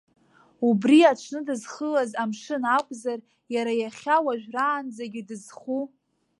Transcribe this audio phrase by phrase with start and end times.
[0.67, 3.19] Убри аҽны дызхылаз амшын акәзар
[3.53, 5.83] иара иахьа уажәраанӡагьы дызху?